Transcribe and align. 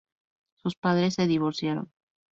Sus 0.57 0.73
padres 0.75 1.13
se 1.13 1.27
divorciaron. 1.27 1.91